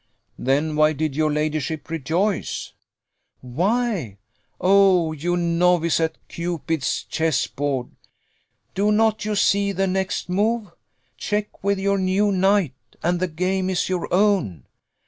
"Then 0.39 0.75
why 0.75 0.93
did 0.93 1.15
your 1.15 1.31
ladyship 1.31 1.87
rejoice?" 1.91 2.73
"Why? 3.41 4.17
Oh, 4.59 5.11
you 5.11 5.37
novice 5.37 5.99
at 5.99 6.17
Cupid's 6.27 7.03
chess 7.03 7.45
board! 7.45 7.89
do 8.73 8.91
not 8.91 9.25
you 9.25 9.35
see 9.35 9.71
the 9.71 9.85
next 9.85 10.27
move? 10.27 10.71
Check 11.17 11.63
with 11.63 11.77
your 11.77 11.99
new 11.99 12.31
knight, 12.31 12.73
and 13.03 13.19
the 13.19 13.27
game 13.27 13.69
is 13.69 13.89
your 13.89 14.11
own. 14.11 14.65